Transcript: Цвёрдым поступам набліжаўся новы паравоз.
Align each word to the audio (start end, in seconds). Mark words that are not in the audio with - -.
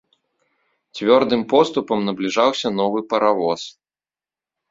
Цвёрдым 0.99 1.41
поступам 1.51 1.99
набліжаўся 2.07 2.67
новы 2.79 2.99
паравоз. 3.11 3.61